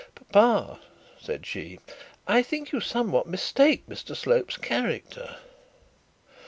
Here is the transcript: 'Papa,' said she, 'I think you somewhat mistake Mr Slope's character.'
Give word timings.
'Papa,' 0.15 0.79
said 1.19 1.45
she, 1.45 1.79
'I 2.27 2.41
think 2.41 2.71
you 2.71 2.79
somewhat 2.79 3.27
mistake 3.27 3.83
Mr 3.87 4.15
Slope's 4.15 4.57
character.' 4.57 5.35